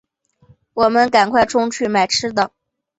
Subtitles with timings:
[0.73, 2.51] 我们赶快冲去买吃的